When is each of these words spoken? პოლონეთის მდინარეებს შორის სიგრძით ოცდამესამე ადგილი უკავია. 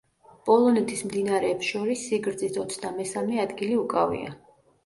პოლონეთის 0.47 1.03
მდინარეებს 1.09 1.69
შორის 1.73 2.05
სიგრძით 2.07 2.57
ოცდამესამე 2.65 3.41
ადგილი 3.47 3.81
უკავია. 3.83 4.35